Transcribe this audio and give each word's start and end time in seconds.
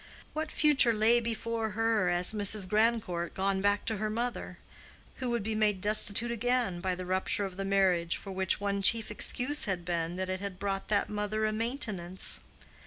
What 0.33 0.51
future 0.51 0.93
lay 0.93 1.19
before 1.19 1.77
her 1.77 2.09
as 2.09 2.33
Mrs. 2.33 2.67
Grandcourt 2.67 3.35
gone 3.35 3.61
back 3.61 3.85
to 3.85 3.97
her 3.97 4.09
mother, 4.09 4.57
who 5.17 5.29
would 5.29 5.43
be 5.43 5.53
made 5.53 5.79
destitute 5.79 6.31
again 6.31 6.79
by 6.81 6.95
the 6.95 7.05
rupture 7.05 7.45
of 7.45 7.55
the 7.55 7.65
marriage 7.65 8.17
for 8.17 8.31
which 8.31 8.59
one 8.59 8.81
chief 8.81 9.11
excuse 9.11 9.65
had 9.65 9.85
been 9.85 10.15
that 10.15 10.27
it 10.27 10.39
had 10.39 10.57
brought 10.57 10.87
that 10.87 11.07
mother 11.07 11.45
a 11.45 11.51
maintenance? 11.51 12.39